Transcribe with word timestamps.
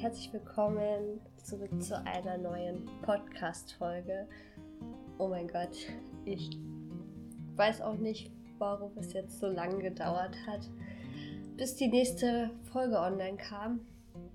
herzlich 0.00 0.32
willkommen 0.32 1.20
zurück 1.42 1.82
zu 1.82 2.00
einer 2.04 2.38
neuen 2.38 2.88
Podcast-Folge. 3.02 4.28
Oh 5.18 5.26
mein 5.26 5.48
Gott, 5.48 5.76
ich 6.24 6.56
weiß 7.56 7.80
auch 7.80 7.96
nicht, 7.96 8.30
warum 8.58 8.92
es 8.96 9.12
jetzt 9.12 9.40
so 9.40 9.48
lange 9.48 9.78
gedauert 9.78 10.36
hat, 10.46 10.60
bis 11.56 11.74
die 11.74 11.88
nächste 11.88 12.52
Folge 12.70 12.96
online 12.96 13.38
kam. 13.38 13.80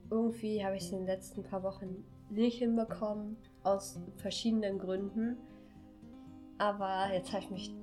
Irgendwie 0.09 0.65
habe 0.65 0.75
ich 0.75 0.83
es 0.83 0.91
in 0.91 0.97
den 0.97 1.07
letzten 1.07 1.43
paar 1.43 1.63
Wochen 1.63 2.03
nicht 2.29 2.57
hinbekommen, 2.57 3.37
aus 3.63 4.01
verschiedenen 4.17 4.79
Gründen. 4.79 5.37
Aber 6.57 7.07
jetzt 7.13 7.31
habe 7.31 7.41
ich 7.41 7.51
mich 7.51 7.73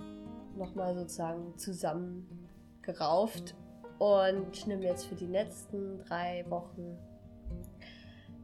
nochmal 0.55 0.95
sozusagen 0.95 1.57
zusammengerauft 1.57 3.55
und 3.99 4.67
nehme 4.67 4.83
jetzt 4.83 5.07
für 5.07 5.15
die 5.15 5.29
letzten 5.29 5.97
drei 6.01 6.45
Wochen 6.51 6.99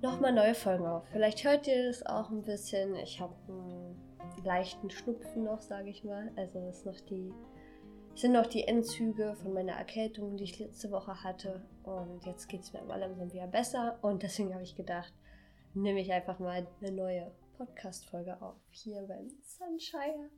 nochmal 0.03 0.33
neue 0.33 0.55
Folgen 0.55 0.87
auf. 0.87 1.05
Vielleicht 1.13 1.45
hört 1.45 1.67
ihr 1.67 1.89
es 1.89 2.05
auch 2.05 2.31
ein 2.31 2.43
bisschen. 2.43 2.97
Ich 2.97 3.21
habe 3.21 3.35
einen 3.49 4.45
leichten 4.45 4.91
Schnupfen 4.91 5.45
noch, 5.45 5.61
sage 5.61 5.91
ich 5.91 6.05
mal. 6.05 6.31
Also 6.37 6.59
es 6.69 6.85
sind 8.15 8.33
noch 8.33 8.47
die 8.47 8.67
Endzüge 8.67 9.37
von 9.43 9.53
meiner 9.53 9.75
Erkältung, 9.75 10.37
die 10.37 10.45
ich 10.45 10.59
letzte 10.59 10.91
Woche 10.91 11.23
hatte. 11.23 11.63
Und 11.83 12.25
jetzt 12.25 12.49
geht 12.49 12.63
es 12.63 12.73
mir 12.73 12.81
aber 12.81 12.99
langsam 12.99 13.33
wieder 13.33 13.47
besser. 13.47 13.99
Und 14.03 14.23
deswegen 14.23 14.53
habe 14.53 14.65
ich 14.65 14.77
gedacht, 14.77 15.13
nehme 15.75 16.01
ich 16.01 16.13
einfach 16.13 16.39
mal 16.39 16.67
eine 16.81 16.93
neue 16.93 17.33
Podcast-Folge 17.57 18.41
auf. 18.41 18.57
Hier 18.71 19.03
beim 19.07 19.31
Sunshine. 19.43 20.31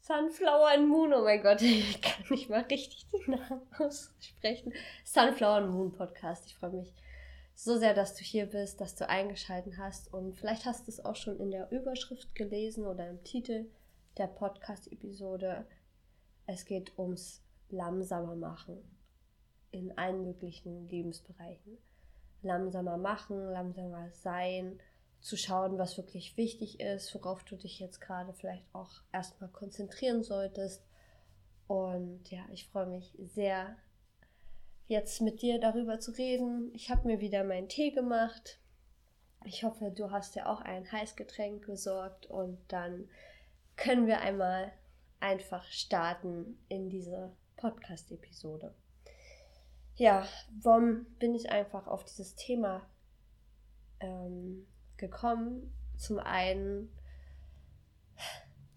Sunflower 0.00 0.70
and 0.70 0.88
Moon, 0.88 1.12
oh 1.12 1.22
mein 1.22 1.42
Gott, 1.42 1.60
ich 1.62 2.00
kann 2.00 2.24
nicht 2.30 2.48
mal 2.48 2.62
richtig 2.62 3.06
den 3.10 3.34
Namen 3.34 3.60
aussprechen. 3.78 4.72
Sunflower 5.04 5.56
and 5.56 5.70
Moon 5.70 5.92
Podcast. 5.92 6.46
Ich 6.46 6.56
freue 6.56 6.70
mich 6.70 6.94
so 7.58 7.76
sehr, 7.76 7.92
dass 7.92 8.14
du 8.14 8.22
hier 8.22 8.46
bist, 8.46 8.80
dass 8.80 8.94
du 8.94 9.08
eingeschaltet 9.08 9.78
hast 9.78 10.14
und 10.14 10.36
vielleicht 10.36 10.64
hast 10.64 10.86
du 10.86 10.92
es 10.92 11.04
auch 11.04 11.16
schon 11.16 11.40
in 11.40 11.50
der 11.50 11.72
Überschrift 11.72 12.32
gelesen 12.36 12.86
oder 12.86 13.10
im 13.10 13.24
Titel 13.24 13.66
der 14.16 14.28
Podcast-Episode. 14.28 15.66
Es 16.46 16.64
geht 16.64 16.96
ums 16.96 17.42
langsamer 17.68 18.36
machen 18.36 18.78
in 19.72 19.98
allen 19.98 20.22
möglichen 20.22 20.86
Lebensbereichen. 20.86 21.78
Langsamer 22.42 22.96
machen, 22.96 23.50
langsamer 23.50 24.08
sein, 24.12 24.78
zu 25.20 25.36
schauen, 25.36 25.78
was 25.78 25.96
wirklich 25.96 26.36
wichtig 26.36 26.78
ist, 26.78 27.12
worauf 27.16 27.42
du 27.42 27.56
dich 27.56 27.80
jetzt 27.80 28.00
gerade 28.00 28.32
vielleicht 28.34 28.72
auch 28.72 29.02
erstmal 29.12 29.50
konzentrieren 29.50 30.22
solltest. 30.22 30.86
Und 31.66 32.30
ja, 32.30 32.46
ich 32.52 32.68
freue 32.68 32.86
mich 32.86 33.18
sehr, 33.18 33.76
jetzt 34.88 35.20
mit 35.20 35.42
dir 35.42 35.60
darüber 35.60 36.00
zu 36.00 36.12
reden. 36.12 36.74
Ich 36.74 36.90
habe 36.90 37.06
mir 37.06 37.20
wieder 37.20 37.44
meinen 37.44 37.68
Tee 37.68 37.90
gemacht. 37.90 38.58
Ich 39.44 39.62
hoffe, 39.62 39.90
du 39.90 40.10
hast 40.10 40.34
ja 40.34 40.46
auch 40.46 40.62
ein 40.62 40.90
Heißgetränk 40.90 41.66
besorgt 41.66 42.26
und 42.26 42.58
dann 42.68 43.08
können 43.76 44.06
wir 44.06 44.20
einmal 44.20 44.72
einfach 45.20 45.64
starten 45.64 46.58
in 46.68 46.88
diese 46.88 47.32
Podcast-Episode. 47.56 48.74
Ja, 49.94 50.26
warum 50.62 51.04
bin 51.18 51.34
ich 51.34 51.50
einfach 51.50 51.86
auf 51.86 52.04
dieses 52.04 52.34
Thema 52.34 52.88
ähm, 54.00 54.66
gekommen? 54.96 55.72
Zum 55.96 56.18
einen, 56.18 56.92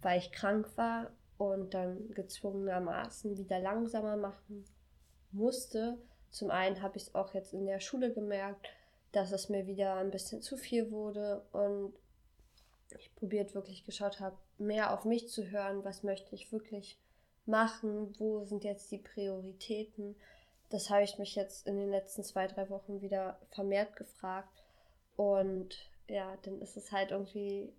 weil 0.02 0.20
ich 0.20 0.32
krank 0.32 0.70
war 0.76 1.12
und 1.38 1.73
dann 1.73 2.09
gezwungenermaßen 2.14 3.38
wieder 3.38 3.59
langsamer 3.59 4.17
machen 4.17 4.66
musste. 5.34 5.98
Zum 6.30 6.52
einen 6.52 6.82
habe 6.82 6.98
ich 6.98 7.04
es 7.04 7.16
auch 7.16 7.33
jetzt 7.33 7.54
in 7.54 7.66
der 7.66 7.80
Schule 7.80 8.14
gemerkt, 8.14 8.67
dass 9.11 9.32
es 9.32 9.50
mir 9.50 9.67
wieder 9.67 9.95
ein 9.95 10.11
bisschen 10.11 10.42
zu 10.42 10.58
viel 10.58 10.92
wurde 10.92 11.44
und 11.52 11.94
ich 12.98 13.14
probiert 13.16 13.55
wirklich 13.55 13.86
geschaut 13.86 14.20
habe, 14.20 14.38
mehr 14.58 14.94
auf 14.94 15.05
mich 15.05 15.30
zu 15.30 15.50
hören, 15.50 15.83
was 15.83 16.04
möchte 16.04 16.36
ich 16.36 16.52
wirklich 16.52 17.00
machen, 17.45 18.14
wo 18.20 18.44
sind 18.45 18.64
jetzt 18.64 18.92
die 18.92 18.98
Prioritäten. 18.98 20.16
Das 20.70 20.89
habe 20.89 21.04
ich 21.04 21.17
mich 21.17 21.36
jetzt 21.36 21.67
in 21.67 21.78
den 21.78 21.89
letzten 21.89 22.23
zwei, 22.23 22.48
drei 22.48 22.70
Wochen 22.70 23.02
wieder 23.02 23.39
vermehrt 23.50 23.95
gefragt. 23.95 24.64
Und 25.16 25.89
ja, 26.08 26.38
dann 26.44 26.61
ist 26.61 26.78
es 26.78 26.92
halt 26.92 27.11
irgendwie 27.11 27.73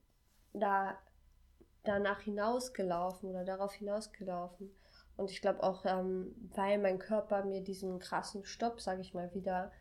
da 0.52 0.98
danach 1.84 2.20
hinausgelaufen 2.20 3.30
oder 3.30 3.44
darauf 3.44 3.72
hinausgelaufen. 3.74 4.70
Und 5.16 5.30
ich 5.30 5.40
glaube 5.40 5.62
auch, 5.62 5.84
ähm, 5.84 6.34
weil 6.54 6.78
mein 6.78 6.98
Körper 6.98 7.44
mir 7.44 7.62
diesen 7.62 7.98
krassen 7.98 8.44
Stopp, 8.44 8.80
sage 8.80 9.02
ich 9.02 9.14
mal, 9.14 9.32
wieder 9.34 9.72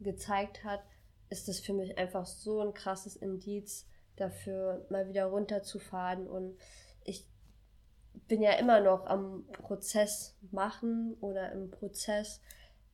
gezeigt 0.00 0.64
hat, 0.64 0.80
ist 1.28 1.48
es 1.48 1.60
für 1.60 1.72
mich 1.72 1.96
einfach 1.96 2.26
so 2.26 2.60
ein 2.60 2.74
krasses 2.74 3.16
Indiz 3.16 3.86
dafür, 4.16 4.84
mal 4.90 5.08
wieder 5.08 5.26
runterzufahren. 5.26 6.26
Und 6.26 6.58
ich 7.04 7.26
bin 8.28 8.42
ja 8.42 8.52
immer 8.52 8.80
noch 8.80 9.06
am 9.06 9.46
Prozess 9.52 10.36
machen 10.50 11.16
oder 11.20 11.52
im 11.52 11.70
Prozess, 11.70 12.40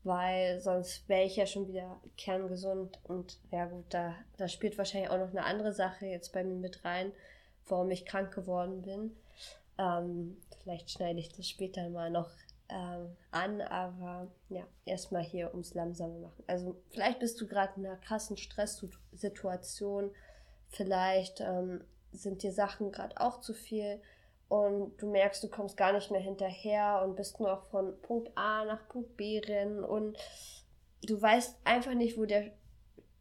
weil 0.04 0.60
sonst 0.60 1.08
wäre 1.08 1.24
ich 1.24 1.36
ja 1.36 1.46
schon 1.46 1.66
wieder 1.66 2.00
kerngesund. 2.16 3.00
Und 3.04 3.38
ja 3.50 3.66
gut, 3.66 3.86
da, 3.88 4.14
da 4.36 4.48
spielt 4.48 4.78
wahrscheinlich 4.78 5.10
auch 5.10 5.18
noch 5.18 5.30
eine 5.30 5.44
andere 5.44 5.72
Sache 5.72 6.06
jetzt 6.06 6.32
bei 6.32 6.44
mir 6.44 6.56
mit 6.56 6.84
rein, 6.84 7.12
warum 7.66 7.90
ich 7.90 8.04
krank 8.04 8.32
geworden 8.34 8.82
bin. 8.82 9.16
Ähm, 9.78 10.36
vielleicht 10.66 10.90
schneide 10.90 11.20
ich 11.20 11.28
das 11.28 11.48
später 11.48 11.88
mal 11.90 12.10
noch 12.10 12.28
ähm, 12.68 13.16
an, 13.30 13.60
aber 13.60 14.26
ja, 14.48 14.64
erstmal 14.84 15.22
hier 15.22 15.52
ums 15.52 15.74
langsame 15.74 16.18
machen. 16.18 16.42
Also 16.48 16.82
vielleicht 16.90 17.20
bist 17.20 17.40
du 17.40 17.46
gerade 17.46 17.74
in 17.76 17.86
einer 17.86 17.98
krassen 17.98 18.36
Stresssituation, 18.36 20.10
vielleicht 20.70 21.40
ähm, 21.40 21.84
sind 22.10 22.42
dir 22.42 22.50
Sachen 22.50 22.90
gerade 22.90 23.20
auch 23.20 23.40
zu 23.40 23.54
viel 23.54 24.02
und 24.48 24.96
du 24.96 25.08
merkst, 25.08 25.44
du 25.44 25.48
kommst 25.48 25.76
gar 25.76 25.92
nicht 25.92 26.10
mehr 26.10 26.20
hinterher 26.20 27.00
und 27.04 27.14
bist 27.14 27.38
nur 27.38 27.52
auch 27.52 27.66
von 27.66 27.96
Punkt 28.02 28.32
A 28.34 28.64
nach 28.64 28.88
Punkt 28.88 29.16
B 29.16 29.38
rennen 29.38 29.84
und 29.84 30.18
du 31.02 31.22
weißt 31.22 31.58
einfach 31.62 31.94
nicht, 31.94 32.18
wo 32.18 32.24
der, 32.24 32.50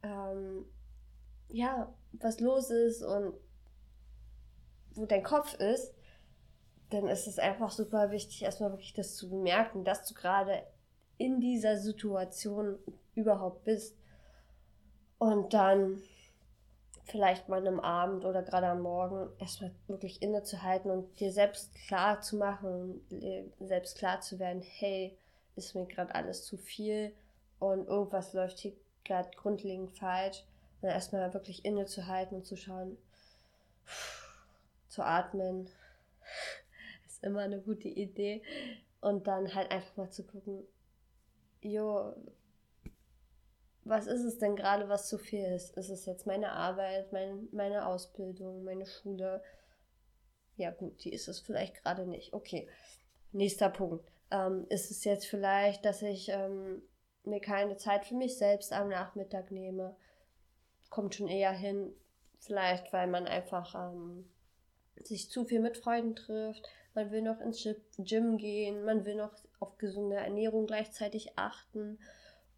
ähm, 0.01 0.65
ja, 1.49 1.93
was 2.13 2.39
los 2.39 2.71
ist 2.71 3.03
und 3.03 3.35
wo 4.95 5.05
dein 5.05 5.21
Kopf 5.21 5.53
ist 5.59 5.93
dann 6.89 7.07
ist 7.07 7.27
es 7.27 7.39
einfach 7.39 7.71
super 7.71 8.11
wichtig, 8.11 8.43
erstmal 8.43 8.71
wirklich 8.71 8.93
das 8.93 9.15
zu 9.15 9.29
bemerken, 9.29 9.83
dass 9.83 10.05
du 10.05 10.13
gerade 10.13 10.63
in 11.17 11.39
dieser 11.39 11.77
Situation 11.77 12.77
überhaupt 13.15 13.63
bist. 13.63 13.97
Und 15.17 15.53
dann 15.53 16.01
vielleicht 17.05 17.49
mal 17.49 17.65
am 17.67 17.79
Abend 17.79 18.25
oder 18.25 18.43
gerade 18.43 18.67
am 18.67 18.81
Morgen 18.81 19.29
erstmal 19.39 19.71
wirklich 19.87 20.21
innezuhalten 20.21 20.91
und 20.91 21.19
dir 21.19 21.31
selbst 21.31 21.73
klar 21.87 22.21
zu 22.21 22.37
machen, 22.37 23.01
selbst 23.59 23.97
klar 23.97 24.21
zu 24.21 24.39
werden, 24.39 24.61
hey, 24.61 25.17
ist 25.55 25.75
mir 25.75 25.85
gerade 25.85 26.13
alles 26.13 26.43
zu 26.43 26.57
viel 26.57 27.13
und 27.59 27.87
irgendwas 27.87 28.33
läuft 28.33 28.59
hier 28.59 28.73
gerade 29.03 29.29
grundlegend 29.37 29.91
falsch. 29.91 30.43
Und 30.81 30.89
erstmal 30.89 31.33
wirklich 31.33 31.63
innezuhalten 31.63 32.37
und 32.37 32.45
zu 32.45 32.57
schauen, 32.57 32.97
zu 34.89 35.03
atmen, 35.03 35.69
immer 37.25 37.41
eine 37.41 37.59
gute 37.59 37.87
Idee. 37.87 38.41
Und 39.01 39.27
dann 39.27 39.53
halt 39.53 39.71
einfach 39.71 39.97
mal 39.97 40.09
zu 40.09 40.25
gucken, 40.25 40.63
jo, 41.61 42.15
was 43.83 44.07
ist 44.07 44.23
es 44.23 44.39
denn 44.39 44.55
gerade, 44.55 44.89
was 44.89 45.07
zu 45.07 45.17
viel 45.17 45.45
ist? 45.45 45.77
Ist 45.77 45.89
es 45.89 46.05
jetzt 46.05 46.25
meine 46.25 46.51
Arbeit, 46.51 47.13
mein, 47.13 47.47
meine 47.51 47.85
Ausbildung, 47.85 48.63
meine 48.63 48.87
Schule? 48.87 49.43
Ja, 50.57 50.71
gut, 50.71 51.03
die 51.03 51.13
ist 51.13 51.27
es 51.27 51.39
vielleicht 51.39 51.83
gerade 51.83 52.07
nicht. 52.07 52.33
Okay, 52.33 52.67
nächster 53.31 53.69
Punkt. 53.69 54.11
Ähm, 54.31 54.65
ist 54.69 54.89
es 54.89 55.03
jetzt 55.03 55.27
vielleicht, 55.27 55.85
dass 55.85 56.01
ich 56.01 56.29
ähm, 56.29 56.81
mir 57.25 57.39
keine 57.39 57.77
Zeit 57.77 58.05
für 58.05 58.15
mich 58.15 58.37
selbst 58.37 58.73
am 58.73 58.89
Nachmittag 58.89 59.51
nehme? 59.51 59.95
Kommt 60.89 61.13
schon 61.13 61.27
eher 61.27 61.51
hin, 61.51 61.93
vielleicht 62.39 62.91
weil 62.91 63.07
man 63.07 63.27
einfach 63.27 63.75
ähm, 63.75 64.27
sich 65.03 65.29
zu 65.29 65.45
viel 65.45 65.59
mit 65.59 65.77
Freunden 65.77 66.15
trifft, 66.15 66.67
man 66.95 67.11
will 67.11 67.21
noch 67.21 67.39
ins 67.41 67.67
Gym 67.97 68.37
gehen, 68.37 68.83
man 68.85 69.05
will 69.05 69.15
noch 69.15 69.33
auf 69.59 69.77
gesunde 69.77 70.15
Ernährung 70.15 70.65
gleichzeitig 70.65 71.37
achten 71.37 71.99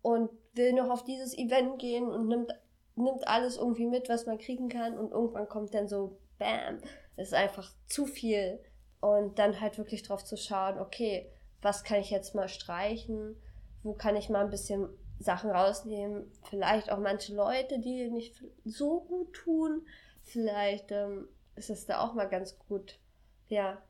und 0.01 0.30
will 0.54 0.74
noch 0.74 0.89
auf 0.89 1.04
dieses 1.04 1.38
Event 1.38 1.80
gehen 1.80 2.07
und 2.07 2.28
nimmt, 2.28 2.51
nimmt 2.95 3.28
alles 3.28 3.57
irgendwie 3.57 3.88
mit, 3.88 4.10
was 4.10 4.25
man 4.25 4.38
kriegen 4.38 4.69
kann 4.69 4.98
und 4.98 5.12
irgendwann 5.12 5.50
kommt 5.50 5.74
dann 5.74 5.88
so, 5.88 6.18
bam, 6.38 6.78
es 7.16 7.30
ist 7.30 7.34
einfach 7.34 7.72
zu 7.88 8.06
viel. 8.06 8.60
Und 9.00 9.38
dann 9.38 9.62
halt 9.62 9.78
wirklich 9.78 10.01
drauf 10.01 10.24
zu 10.24 10.38
schauen, 10.38 10.80
okay, 10.80 11.30
was 11.62 11.84
kann 11.84 12.00
ich 12.00 12.10
jetzt 12.10 12.34
mal 12.34 12.50
streichen, 12.50 13.36
wo 13.84 13.94
kann 13.94 14.16
ich 14.16 14.30
mal 14.30 14.44
ein 14.44 14.50
bisschen 14.50 14.89
Sachen 15.19 15.51
rausnehmen, 15.51 16.31
vielleicht 16.50 16.92
auch 16.92 17.00
manche 17.00 17.36
Leute, 17.36 17.80
die 17.80 18.10
nicht 18.10 18.44
so 18.66 19.01
gut 19.01 19.34
tun, 19.34 19.86
vielleicht 20.24 20.92
ähm, 20.92 21.28
ist 21.56 21.69
es 21.69 21.86
da 21.86 22.01
auch 22.01 22.13
mal 22.13 22.25
ganz 22.30 22.57
gut, 22.60 23.00
ja, 23.48 23.81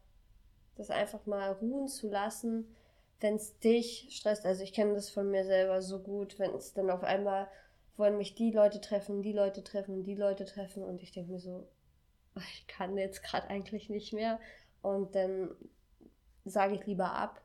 das 0.78 0.90
einfach 0.90 1.26
mal 1.26 1.52
ruhen 1.54 1.88
zu 1.88 2.10
lassen, 2.10 2.76
wenn 3.20 3.36
es 3.36 3.60
dich 3.60 4.08
stresst. 4.12 4.46
Also 4.46 4.64
ich 4.64 4.74
kenne 4.74 4.94
das 4.94 5.10
von 5.10 5.30
mir 5.30 5.46
selber 5.46 5.82
so 5.82 6.00
gut, 6.00 6.40
wenn 6.40 6.54
es 6.54 6.74
dann 6.74 6.90
auf 6.90 7.04
einmal 7.04 7.48
wollen 7.98 8.18
mich 8.18 8.36
die 8.36 8.52
Leute 8.52 8.80
treffen, 8.80 9.24
die 9.24 9.34
Leute 9.34 9.64
treffen, 9.64 10.04
die 10.04 10.16
Leute 10.16 10.46
treffen 10.46 10.84
und 10.84 11.02
ich 11.02 11.12
denke 11.12 11.32
mir 11.32 11.40
so, 11.40 11.68
ich 12.36 12.68
kann 12.68 12.96
jetzt 12.98 13.24
gerade 13.24 13.48
eigentlich 13.48 13.90
nicht 13.90 14.14
mehr 14.14 14.40
und 14.84 15.16
dann 15.16 15.50
sage 16.46 16.76
ich 16.76 16.86
lieber 16.86 17.12
ab 17.12 17.42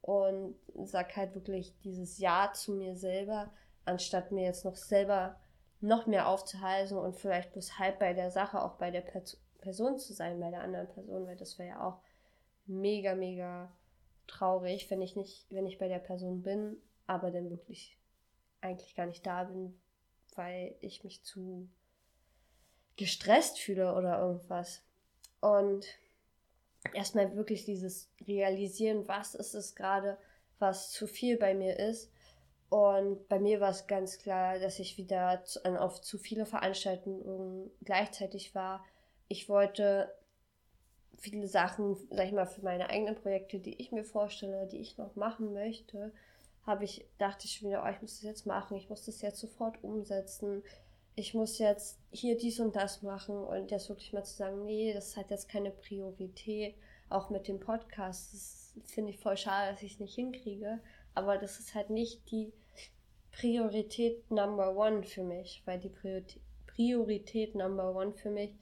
und 0.00 0.54
sage 0.84 1.16
halt 1.16 1.34
wirklich 1.34 1.74
dieses 1.82 2.18
Ja 2.18 2.52
zu 2.54 2.72
mir 2.72 2.96
selber, 2.96 3.52
anstatt 3.84 4.30
mir 4.30 4.44
jetzt 4.44 4.64
noch 4.64 4.76
selber 4.76 5.40
noch 5.80 6.06
mehr 6.06 6.28
aufzuhalten 6.28 6.96
und 6.96 7.16
vielleicht 7.16 7.52
bloß 7.52 7.78
halb 7.78 7.98
bei 7.98 8.12
der 8.14 8.30
Sache, 8.30 8.62
auch 8.62 8.74
bei 8.74 8.90
der 8.90 9.02
Person 9.58 9.98
zu 9.98 10.12
sein, 10.12 10.40
bei 10.40 10.50
der 10.50 10.62
anderen 10.62 10.88
Person, 10.88 11.26
weil 11.26 11.36
das 11.36 11.58
wäre 11.58 11.70
ja 11.70 11.86
auch 11.86 12.00
mega, 12.68 13.14
mega 13.14 13.70
traurig, 14.26 14.90
wenn 14.90 15.02
ich 15.02 15.16
nicht, 15.16 15.46
wenn 15.50 15.66
ich 15.66 15.78
bei 15.78 15.88
der 15.88 15.98
Person 15.98 16.42
bin, 16.42 16.76
aber 17.06 17.30
dann 17.30 17.50
wirklich 17.50 17.98
eigentlich 18.60 18.94
gar 18.94 19.06
nicht 19.06 19.26
da 19.26 19.44
bin, 19.44 19.78
weil 20.34 20.76
ich 20.80 21.04
mich 21.04 21.22
zu 21.24 21.68
gestresst 22.96 23.58
fühle 23.58 23.94
oder 23.94 24.20
irgendwas. 24.20 24.82
Und 25.40 25.86
erstmal 26.92 27.34
wirklich 27.36 27.64
dieses 27.64 28.10
Realisieren, 28.26 29.08
was 29.08 29.34
ist 29.34 29.54
es 29.54 29.74
gerade, 29.74 30.18
was 30.58 30.90
zu 30.90 31.06
viel 31.06 31.36
bei 31.38 31.54
mir 31.54 31.78
ist. 31.78 32.10
Und 32.68 33.26
bei 33.28 33.38
mir 33.38 33.60
war 33.60 33.70
es 33.70 33.86
ganz 33.86 34.18
klar, 34.18 34.58
dass 34.58 34.78
ich 34.78 34.98
wieder 34.98 35.42
auf 35.78 36.02
zu 36.02 36.18
viele 36.18 36.44
Veranstaltungen 36.44 37.70
gleichzeitig 37.82 38.54
war. 38.54 38.84
Ich 39.28 39.48
wollte 39.48 40.12
viele 41.18 41.48
Sachen, 41.48 41.96
sag 42.10 42.26
ich 42.26 42.32
mal, 42.32 42.46
für 42.46 42.62
meine 42.62 42.88
eigenen 42.90 43.16
Projekte, 43.16 43.58
die 43.58 43.80
ich 43.80 43.92
mir 43.92 44.04
vorstelle, 44.04 44.66
die 44.66 44.78
ich 44.78 44.96
noch 44.98 45.16
machen 45.16 45.52
möchte, 45.52 46.12
habe 46.64 46.84
ich, 46.84 47.06
dachte 47.18 47.46
ich 47.46 47.54
schon 47.54 47.68
wieder, 47.68 47.82
oh, 47.84 47.90
ich 47.90 48.00
muss 48.00 48.14
das 48.14 48.22
jetzt 48.22 48.46
machen, 48.46 48.76
ich 48.76 48.88
muss 48.88 49.04
das 49.04 49.20
jetzt 49.20 49.40
sofort 49.40 49.82
umsetzen, 49.82 50.62
ich 51.14 51.34
muss 51.34 51.58
jetzt 51.58 51.98
hier 52.10 52.36
dies 52.36 52.60
und 52.60 52.76
das 52.76 53.02
machen 53.02 53.36
und 53.36 53.70
jetzt 53.70 53.88
wirklich 53.88 54.12
mal 54.12 54.24
zu 54.24 54.36
sagen, 54.36 54.64
nee, 54.64 54.92
das 54.92 55.16
hat 55.16 55.30
jetzt 55.30 55.48
keine 55.48 55.70
Priorität, 55.70 56.76
auch 57.08 57.30
mit 57.30 57.48
dem 57.48 57.58
Podcast, 57.58 58.32
das 58.32 58.74
finde 58.84 59.10
ich 59.10 59.18
voll 59.18 59.36
schade, 59.36 59.72
dass 59.72 59.82
ich 59.82 59.94
es 59.94 60.00
nicht 60.00 60.14
hinkriege, 60.14 60.78
aber 61.14 61.38
das 61.38 61.58
ist 61.58 61.74
halt 61.74 61.90
nicht 61.90 62.30
die 62.30 62.52
Priorität 63.32 64.30
Number 64.30 64.76
One 64.76 65.02
für 65.02 65.24
mich, 65.24 65.62
weil 65.64 65.80
die 65.80 65.88
Priorität, 65.88 66.40
Priorität 66.66 67.56
Number 67.56 67.96
One 67.96 68.12
für 68.12 68.30
mich 68.30 68.52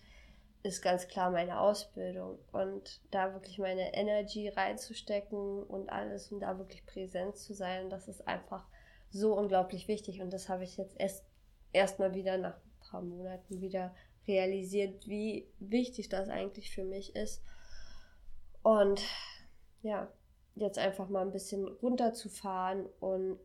ist 0.62 0.82
ganz 0.82 1.08
klar 1.08 1.30
meine 1.30 1.60
Ausbildung. 1.60 2.38
Und 2.52 3.00
da 3.10 3.32
wirklich 3.32 3.58
meine 3.58 3.94
Energy 3.94 4.48
reinzustecken 4.48 5.62
und 5.62 5.88
alles 5.88 6.32
und 6.32 6.40
da 6.40 6.58
wirklich 6.58 6.84
präsent 6.86 7.36
zu 7.36 7.54
sein, 7.54 7.90
das 7.90 8.08
ist 8.08 8.26
einfach 8.26 8.66
so 9.10 9.36
unglaublich 9.36 9.88
wichtig. 9.88 10.20
Und 10.20 10.32
das 10.32 10.48
habe 10.48 10.64
ich 10.64 10.76
jetzt 10.76 10.98
erst 10.98 11.24
erstmal 11.72 12.14
wieder 12.14 12.38
nach 12.38 12.56
ein 12.56 12.90
paar 12.90 13.02
Monaten 13.02 13.60
wieder 13.60 13.94
realisiert, 14.26 15.06
wie 15.06 15.48
wichtig 15.58 16.08
das 16.08 16.28
eigentlich 16.28 16.70
für 16.72 16.84
mich 16.84 17.14
ist. 17.14 17.42
Und 18.62 19.02
ja, 19.82 20.10
jetzt 20.56 20.78
einfach 20.78 21.08
mal 21.08 21.22
ein 21.22 21.32
bisschen 21.32 21.68
runterzufahren 21.68 22.86
und 22.98 23.38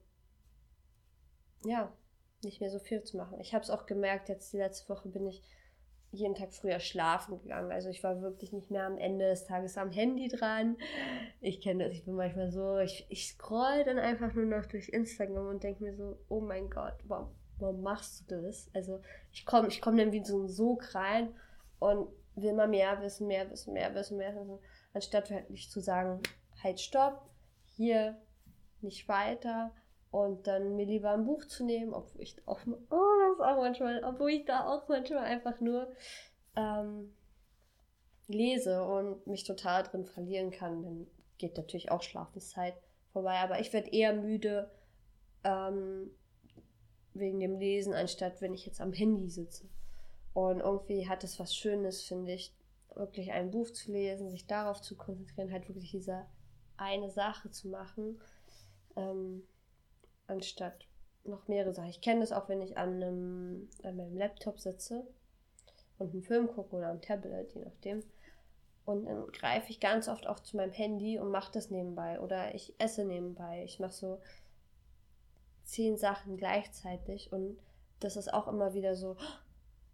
ja, 1.64 1.92
nicht 2.44 2.62
mehr 2.62 2.72
so 2.72 2.80
viel 2.80 3.04
zu 3.04 3.18
machen. 3.18 3.40
Ich 3.40 3.54
habe 3.54 3.64
es 3.64 3.70
auch 3.70 3.86
gemerkt, 3.86 4.30
jetzt 4.30 4.52
die 4.52 4.58
letzte 4.58 4.90
Woche 4.90 5.10
bin 5.10 5.28
ich 5.28 5.44
jeden 6.12 6.36
Tag 6.36 6.54
früher 6.54 6.80
schlafen 6.80 7.42
gegangen. 7.42 7.72
Also 7.72 7.90
ich 7.90 8.04
war 8.04 8.22
wirklich 8.22 8.52
nicht 8.52 8.70
mehr 8.70 8.86
am 8.86 8.98
Ende 8.98 9.30
des 9.30 9.46
Tages 9.46 9.78
am 9.78 9.92
Handy 9.92 10.28
dran. 10.28 10.78
Ich 11.40 11.62
kenne 11.62 11.86
das, 11.86 11.94
ich 11.94 12.04
bin 12.04 12.16
manchmal 12.16 12.52
so, 12.52 12.78
ich, 12.80 13.06
ich 13.10 13.28
scroll 13.28 13.84
dann 13.86 13.98
einfach 13.98 14.34
nur 14.34 14.46
noch 14.46 14.66
durch 14.66 14.90
Instagram 14.90 15.48
und 15.48 15.64
denke 15.64 15.84
mir 15.84 15.96
so, 15.96 16.18
oh 16.28 16.42
mein 16.42 16.70
Gott, 16.70 16.96
warum, 17.06 17.32
warum 17.60 17.82
machst 17.82 18.30
du 18.30 18.42
das? 18.42 18.70
Also 18.74 19.02
ich 19.32 19.46
komme 19.46 19.70
ich 19.70 19.82
komm 19.82 19.96
dann 19.96 20.12
wie 20.12 20.24
so 20.24 20.42
ein 20.42 20.50
Sog 20.50 20.94
rein 20.96 21.34
und 21.80 22.10
will 22.36 22.50
immer 22.50 22.68
mehr 22.68 23.02
wissen, 23.02 23.28
mehr 23.28 23.50
wissen, 23.50 23.74
mehr 23.74 23.94
wissen, 23.96 24.18
mehr 24.18 24.36
wissen, 24.36 24.60
anstatt 24.94 25.50
nicht 25.50 25.72
zu 25.72 25.80
sagen, 25.80 26.22
halt 26.62 26.80
stopp, 26.80 27.30
hier 27.78 28.18
nicht 28.82 29.08
weiter 29.08 29.72
und 30.12 30.48
dann 30.48 30.76
mir 30.76 30.86
lieber 30.86 31.12
ein 31.12 31.26
Buch 31.26 31.46
zu 31.46 31.64
nehmen, 31.64 31.94
obwohl 31.94 32.22
ich 32.22 32.36
auch, 32.46 32.60
oh, 32.90 33.11
das 33.11 33.11
auch 33.42 33.58
manchmal, 33.58 34.04
obwohl 34.04 34.32
ich 34.32 34.46
da 34.46 34.68
auch 34.68 34.88
manchmal 34.88 35.26
einfach 35.26 35.60
nur 35.60 35.92
ähm, 36.56 37.14
lese 38.28 38.84
und 38.84 39.26
mich 39.28 39.44
total 39.44 39.84
drin 39.84 40.06
verlieren 40.06 40.52
kann, 40.52 40.84
dann 40.84 41.08
geht 41.38 41.58
natürlich 41.58 41.92
auch 41.92 42.02
Schlafenszeit 42.02 42.76
vorbei. 43.12 43.36
Aber 43.40 43.60
ich 43.60 43.74
werde 43.74 43.90
eher 43.90 44.14
müde 44.14 44.72
ähm, 45.44 46.12
wegen 47.14 47.40
dem 47.40 47.58
Lesen, 47.58 47.94
anstatt 47.94 48.42
wenn 48.42 48.54
ich 48.54 48.66
jetzt 48.66 48.82
am 48.82 48.94
Handy 48.94 49.30
sitze. 49.30 49.70
Und 50.34 50.62
irgendwie 50.62 51.10
hat 51.10 51.24
es 51.24 51.40
was 51.40 51.56
Schönes, 51.56 52.04
finde 52.04 52.34
ich, 52.34 52.56
wirklich 52.96 53.32
ein 53.32 53.52
Buch 53.52 53.70
zu 53.72 53.92
lesen, 53.92 54.30
sich 54.30 54.48
darauf 54.48 54.82
zu 54.82 54.96
konzentrieren, 54.96 55.52
halt 55.52 55.68
wirklich 55.68 55.92
diese 55.92 56.26
eine 56.78 57.10
Sache 57.10 57.52
zu 57.52 57.70
machen. 57.70 58.22
Ähm, 58.96 59.44
anstatt 60.28 60.88
noch 61.24 61.48
mehrere 61.48 61.74
Sachen. 61.74 61.90
Ich 61.90 62.02
kenne 62.02 62.22
das 62.22 62.32
auch, 62.32 62.50
wenn 62.50 62.62
ich 62.62 62.78
an, 62.78 62.96
einem, 62.96 63.70
an 63.84 63.96
meinem 63.96 64.18
Laptop 64.18 64.60
sitze 64.60 65.06
und 65.98 66.14
einen 66.14 66.24
Film 66.24 66.48
gucke 66.48 66.76
oder 66.76 66.90
am 66.90 67.02
Tablet, 67.02 67.54
je 67.54 67.62
nachdem. 67.62 68.04
Und 68.86 69.06
dann 69.06 69.28
greife 69.28 69.70
ich 69.70 69.80
ganz 69.80 70.08
oft 70.08 70.28
auch 70.28 70.40
zu 70.40 70.58
meinem 70.58 70.72
Handy 70.72 71.20
und 71.20 71.30
mache 71.30 71.52
das 71.52 71.70
nebenbei. 71.70 72.20
Oder 72.20 72.56
ich 72.56 72.74
esse 72.80 73.06
nebenbei. 73.06 73.64
Ich 73.64 73.80
mache 73.80 73.94
so 73.94 74.20
zehn 75.64 75.98
Sachen 75.98 76.38
gleichzeitig. 76.38 77.32
Und 77.32 77.60
das 78.00 78.18
ist 78.18 78.34
auch 78.34 78.48
immer 78.48 78.74
wieder 78.74 78.96
so, 78.96 79.18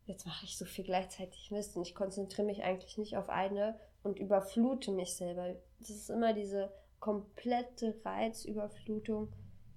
jetzt 0.05 0.25
mache 0.25 0.45
ich 0.45 0.57
so 0.57 0.65
viel 0.65 0.85
gleichzeitig 0.85 1.51
Mist. 1.51 1.75
Und 1.75 1.83
ich 1.83 1.95
konzentriere 1.95 2.47
mich 2.47 2.63
eigentlich 2.63 2.97
nicht 2.97 3.17
auf 3.17 3.29
eine 3.29 3.77
und 4.03 4.19
überflute 4.19 4.91
mich 4.91 5.15
selber. 5.15 5.55
Das 5.79 5.89
ist 5.89 6.09
immer 6.09 6.33
diese 6.33 6.71
komplette 6.99 7.99
Reizüberflutung 8.03 9.33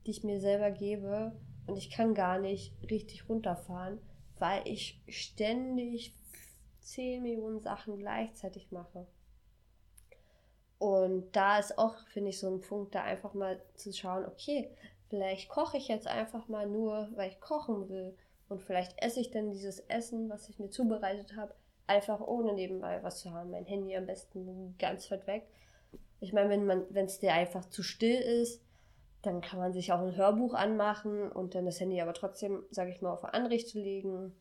die 0.06 0.12
ich 0.12 0.24
mir 0.24 0.40
selber 0.40 0.70
gebe 0.70 1.32
und 1.66 1.76
ich 1.76 1.90
kann 1.90 2.14
gar 2.14 2.38
nicht 2.38 2.74
richtig 2.90 3.28
runterfahren, 3.28 4.00
weil 4.38 4.66
ich 4.66 5.02
ständig 5.08 6.14
10 6.80 7.22
Millionen 7.22 7.60
Sachen 7.60 7.98
gleichzeitig 7.98 8.72
mache. 8.72 9.06
Und 10.78 11.36
da 11.36 11.58
ist 11.58 11.78
auch, 11.78 11.94
finde 12.08 12.30
ich, 12.30 12.38
so 12.38 12.48
ein 12.48 12.62
Punkt, 12.62 12.94
da 12.94 13.02
einfach 13.02 13.34
mal 13.34 13.60
zu 13.74 13.92
schauen, 13.92 14.24
okay, 14.24 14.70
vielleicht 15.08 15.50
koche 15.50 15.76
ich 15.76 15.88
jetzt 15.88 16.06
einfach 16.06 16.48
mal 16.48 16.66
nur, 16.66 17.08
weil 17.14 17.30
ich 17.30 17.40
kochen 17.40 17.88
will. 17.90 18.16
Und 18.48 18.62
vielleicht 18.62 19.00
esse 19.02 19.20
ich 19.20 19.30
dann 19.30 19.52
dieses 19.52 19.80
Essen, 19.80 20.30
was 20.30 20.48
ich 20.48 20.58
mir 20.58 20.70
zubereitet 20.70 21.36
habe, 21.36 21.54
einfach 21.86 22.20
ohne 22.20 22.54
nebenbei 22.54 23.02
was 23.02 23.20
zu 23.20 23.32
haben. 23.32 23.50
Mein 23.50 23.66
Handy 23.66 23.94
am 23.94 24.06
besten 24.06 24.74
ganz 24.78 25.10
weit 25.10 25.26
weg. 25.26 25.46
Ich 26.20 26.32
meine, 26.32 26.48
wenn 26.48 26.86
wenn 26.94 27.06
es 27.06 27.18
dir 27.18 27.34
einfach 27.34 27.68
zu 27.68 27.82
still 27.82 28.18
ist, 28.20 28.62
dann 29.22 29.40
kann 29.40 29.58
man 29.58 29.72
sich 29.72 29.92
auch 29.92 30.00
ein 30.00 30.16
Hörbuch 30.16 30.54
anmachen 30.54 31.30
und 31.30 31.54
dann 31.54 31.66
das 31.66 31.78
Handy 31.80 32.00
aber 32.00 32.14
trotzdem, 32.14 32.64
sage 32.70 32.90
ich 32.90 33.02
mal, 33.02 33.12
auf 33.12 33.24
Anrichte 33.24 33.78
legen. 33.78 34.34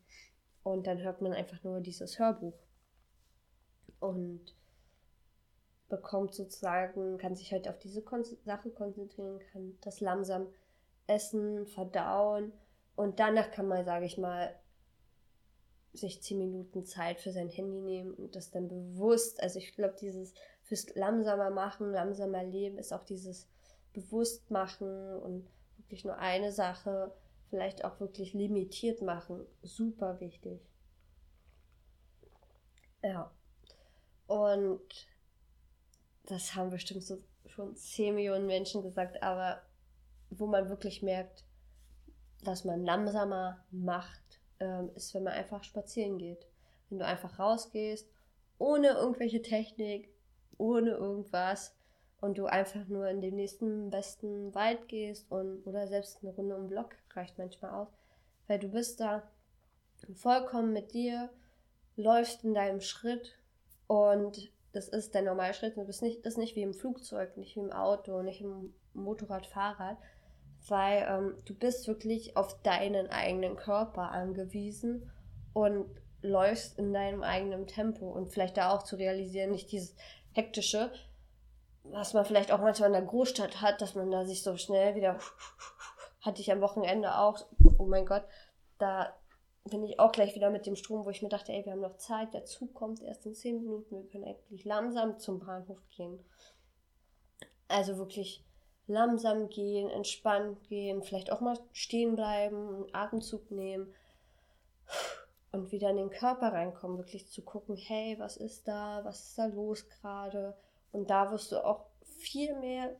Und 0.62 0.86
dann 0.86 0.98
hört 0.98 1.20
man 1.20 1.32
einfach 1.32 1.62
nur 1.64 1.80
dieses 1.80 2.18
Hörbuch. 2.18 2.58
Und 3.98 4.54
bekommt 5.88 6.34
sozusagen, 6.34 7.18
kann 7.18 7.36
sich 7.36 7.52
halt 7.52 7.68
auf 7.68 7.78
diese 7.78 8.02
Kon 8.02 8.24
Sache 8.44 8.70
konzentrieren, 8.70 9.40
kann 9.52 9.76
das 9.82 10.00
langsam 10.00 10.46
essen, 11.06 11.66
verdauen. 11.66 12.52
Und 12.96 13.20
danach 13.20 13.50
kann 13.50 13.66
man, 13.66 13.84
sage 13.84 14.06
ich 14.06 14.16
mal, 14.16 14.54
sich 15.92 16.22
zehn 16.22 16.38
Minuten 16.38 16.84
Zeit 16.84 17.20
für 17.20 17.32
sein 17.32 17.48
Handy 17.48 17.80
nehmen 17.80 18.14
und 18.14 18.36
das 18.36 18.50
dann 18.50 18.68
bewusst, 18.68 19.42
also 19.42 19.58
ich 19.58 19.74
glaube, 19.74 19.96
dieses 20.00 20.32
fürs 20.62 20.94
langsamer 20.94 21.50
machen, 21.50 21.90
langsamer 21.92 22.44
leben 22.44 22.78
ist 22.78 22.92
auch 22.92 23.02
dieses 23.02 23.48
bewusst 23.92 24.50
machen 24.50 25.16
und 25.18 25.48
wirklich 25.78 26.04
nur 26.04 26.18
eine 26.18 26.52
Sache 26.52 27.12
vielleicht 27.48 27.84
auch 27.84 27.98
wirklich 28.00 28.32
limitiert 28.32 29.02
machen. 29.02 29.44
Super 29.62 30.20
wichtig. 30.20 30.60
Ja. 33.02 33.30
Und 34.26 35.08
das 36.26 36.54
haben 36.54 36.70
bestimmt 36.70 37.02
so 37.02 37.18
schon 37.46 37.74
10 37.74 38.14
Millionen 38.14 38.46
Menschen 38.46 38.82
gesagt, 38.82 39.22
aber 39.22 39.62
wo 40.30 40.46
man 40.46 40.68
wirklich 40.68 41.02
merkt, 41.02 41.44
dass 42.44 42.64
man 42.64 42.84
langsamer 42.84 43.64
macht, 43.72 44.40
ähm, 44.60 44.90
ist, 44.94 45.12
wenn 45.14 45.24
man 45.24 45.32
einfach 45.32 45.64
spazieren 45.64 46.18
geht. 46.18 46.46
Wenn 46.88 47.00
du 47.00 47.06
einfach 47.06 47.38
rausgehst, 47.38 48.08
ohne 48.58 48.88
irgendwelche 48.88 49.42
Technik, 49.42 50.08
ohne 50.56 50.90
irgendwas 50.90 51.74
und 52.20 52.38
du 52.38 52.46
einfach 52.46 52.86
nur 52.88 53.08
in 53.08 53.20
den 53.20 53.36
nächsten 53.36 53.90
besten 53.90 54.54
Wald 54.54 54.88
gehst 54.88 55.30
und 55.30 55.66
oder 55.66 55.86
selbst 55.86 56.18
eine 56.22 56.32
Runde 56.32 56.56
um 56.56 56.68
Block 56.68 56.96
reicht 57.14 57.38
manchmal 57.38 57.72
aus, 57.72 57.88
weil 58.46 58.58
du 58.58 58.68
bist 58.68 59.00
da 59.00 59.22
vollkommen 60.14 60.72
mit 60.72 60.92
dir, 60.92 61.30
läufst 61.96 62.44
in 62.44 62.54
deinem 62.54 62.80
Schritt 62.80 63.38
und 63.86 64.50
das 64.72 64.88
ist 64.88 65.14
der 65.14 65.22
normale 65.22 65.54
Schritt. 65.54 65.76
Du 65.76 65.84
bist 65.84 66.02
nicht, 66.02 66.24
das 66.24 66.34
ist 66.34 66.38
nicht 66.38 66.56
wie 66.56 66.62
im 66.62 66.74
Flugzeug, 66.74 67.36
nicht 67.36 67.56
wie 67.56 67.60
im 67.60 67.72
Auto, 67.72 68.22
nicht 68.22 68.40
im 68.40 68.72
Motorrad, 68.94 69.46
Fahrrad, 69.46 69.96
weil 70.68 71.06
ähm, 71.08 71.34
du 71.44 71.54
bist 71.54 71.88
wirklich 71.88 72.36
auf 72.36 72.62
deinen 72.62 73.08
eigenen 73.08 73.56
Körper 73.56 74.10
angewiesen 74.10 75.10
und 75.52 75.86
läufst 76.22 76.78
in 76.78 76.92
deinem 76.92 77.22
eigenen 77.22 77.66
Tempo 77.66 78.10
und 78.10 78.28
vielleicht 78.28 78.56
da 78.56 78.70
auch 78.70 78.82
zu 78.82 78.96
realisieren, 78.96 79.50
nicht 79.50 79.72
dieses 79.72 79.96
hektische, 80.32 80.92
was 81.84 82.14
man 82.14 82.24
vielleicht 82.24 82.52
auch 82.52 82.60
manchmal 82.60 82.88
in 82.88 82.94
der 82.94 83.02
Großstadt 83.02 83.60
hat, 83.60 83.80
dass 83.80 83.94
man 83.94 84.10
da 84.10 84.24
sich 84.24 84.42
so 84.42 84.56
schnell 84.56 84.94
wieder 84.94 85.18
hatte 86.20 86.40
ich 86.40 86.52
am 86.52 86.60
Wochenende 86.60 87.16
auch, 87.16 87.46
oh 87.78 87.86
mein 87.86 88.06
Gott, 88.06 88.24
da 88.78 89.14
bin 89.64 89.84
ich 89.84 89.98
auch 89.98 90.12
gleich 90.12 90.34
wieder 90.34 90.50
mit 90.50 90.66
dem 90.66 90.76
Strom, 90.76 91.04
wo 91.04 91.10
ich 91.10 91.22
mir 91.22 91.28
dachte, 91.28 91.52
ey, 91.52 91.64
wir 91.64 91.72
haben 91.72 91.80
noch 91.80 91.96
Zeit, 91.96 92.34
der 92.34 92.44
Zug 92.44 92.74
kommt 92.74 93.02
erst 93.02 93.26
in 93.26 93.34
10 93.34 93.62
Minuten, 93.62 94.02
wir 94.02 94.10
können 94.10 94.24
eigentlich 94.24 94.64
langsam 94.64 95.18
zum 95.18 95.38
Bahnhof 95.38 95.78
gehen. 95.90 96.18
Also 97.68 97.98
wirklich 97.98 98.44
langsam 98.86 99.48
gehen, 99.48 99.88
entspannt 99.88 100.62
gehen, 100.64 101.02
vielleicht 101.02 101.30
auch 101.30 101.40
mal 101.40 101.58
stehen 101.72 102.16
bleiben, 102.16 102.68
einen 102.68 102.94
Atemzug 102.94 103.50
nehmen 103.50 103.94
und 105.52 105.72
wieder 105.72 105.90
in 105.90 105.96
den 105.96 106.10
Körper 106.10 106.52
reinkommen, 106.52 106.98
wirklich 106.98 107.28
zu 107.28 107.42
gucken, 107.42 107.76
hey, 107.76 108.18
was 108.18 108.36
ist 108.36 108.66
da, 108.66 109.04
was 109.04 109.20
ist 109.20 109.38
da 109.38 109.46
los 109.46 109.88
gerade? 109.88 110.56
Und 110.92 111.10
da 111.10 111.30
wirst 111.30 111.52
du 111.52 111.64
auch 111.64 111.86
viel 112.02 112.54
mehr, 112.56 112.96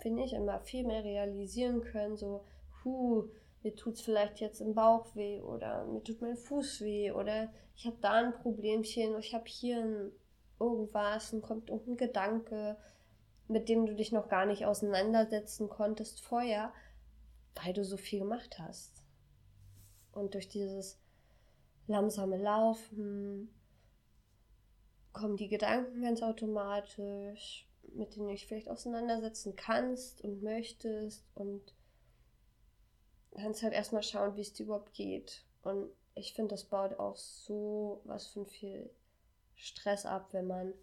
finde 0.00 0.24
ich, 0.24 0.32
immer 0.32 0.60
viel 0.60 0.86
mehr 0.86 1.04
realisieren 1.04 1.82
können, 1.82 2.16
so, 2.16 2.44
huh, 2.84 3.28
mir 3.62 3.74
tut 3.74 3.94
es 3.94 4.00
vielleicht 4.00 4.38
jetzt 4.40 4.60
im 4.60 4.74
Bauch 4.74 5.14
weh 5.16 5.40
oder 5.40 5.84
mir 5.86 6.02
tut 6.02 6.20
mein 6.20 6.36
Fuß 6.36 6.82
weh 6.82 7.10
oder 7.10 7.50
ich 7.74 7.86
habe 7.86 7.96
da 8.00 8.12
ein 8.12 8.32
Problemchen, 8.34 9.18
ich 9.18 9.34
habe 9.34 9.46
hier 9.46 9.78
ein, 9.78 10.12
irgendwas 10.60 11.32
und 11.32 11.42
kommt 11.42 11.68
irgendein 11.68 11.96
Gedanke, 11.96 12.76
mit 13.48 13.68
dem 13.68 13.86
du 13.86 13.94
dich 13.94 14.12
noch 14.12 14.28
gar 14.28 14.46
nicht 14.46 14.66
auseinandersetzen 14.66 15.68
konntest 15.68 16.20
vorher, 16.20 16.72
weil 17.54 17.72
du 17.72 17.84
so 17.84 17.96
viel 17.96 18.20
gemacht 18.20 18.58
hast. 18.58 19.02
Und 20.12 20.34
durch 20.34 20.48
dieses 20.48 20.98
langsame 21.86 22.38
Laufen 22.38 23.52
kommen 25.16 25.36
die 25.36 25.48
Gedanken 25.48 26.02
ganz 26.02 26.22
automatisch, 26.22 27.66
mit 27.94 28.14
denen 28.14 28.26
du 28.26 28.32
dich 28.32 28.46
vielleicht 28.46 28.68
auseinandersetzen 28.68 29.56
kannst 29.56 30.22
und 30.22 30.42
möchtest 30.42 31.24
und 31.34 31.74
kannst 33.34 33.62
halt 33.62 33.72
erstmal 33.72 34.02
schauen, 34.02 34.36
wie 34.36 34.42
es 34.42 34.52
dir 34.52 34.64
überhaupt 34.64 34.92
geht. 34.92 35.44
Und 35.62 35.88
ich 36.14 36.34
finde, 36.34 36.54
das 36.54 36.64
baut 36.64 36.98
auch 36.98 37.16
so 37.16 38.02
was 38.04 38.26
von 38.26 38.46
viel 38.46 38.90
Stress 39.54 40.04
ab, 40.04 40.28
wenn 40.32 40.46
man 40.46 40.74